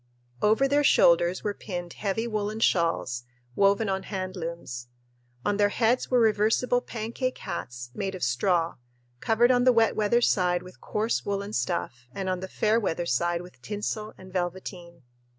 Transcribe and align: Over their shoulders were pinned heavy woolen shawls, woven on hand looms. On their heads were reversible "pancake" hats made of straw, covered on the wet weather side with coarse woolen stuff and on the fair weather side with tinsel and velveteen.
Over 0.41 0.67
their 0.67 0.83
shoulders 0.83 1.43
were 1.43 1.53
pinned 1.53 1.93
heavy 1.93 2.25
woolen 2.25 2.59
shawls, 2.59 3.23
woven 3.55 3.87
on 3.87 4.01
hand 4.01 4.35
looms. 4.35 4.87
On 5.45 5.57
their 5.57 5.69
heads 5.69 6.09
were 6.09 6.19
reversible 6.19 6.81
"pancake" 6.81 7.37
hats 7.37 7.91
made 7.93 8.15
of 8.15 8.23
straw, 8.23 8.77
covered 9.19 9.51
on 9.51 9.63
the 9.63 9.71
wet 9.71 9.95
weather 9.95 10.21
side 10.21 10.63
with 10.63 10.81
coarse 10.81 11.23
woolen 11.23 11.53
stuff 11.53 12.07
and 12.13 12.29
on 12.29 12.39
the 12.39 12.47
fair 12.47 12.79
weather 12.79 13.05
side 13.05 13.41
with 13.43 13.61
tinsel 13.61 14.15
and 14.17 14.33
velveteen. 14.33 15.03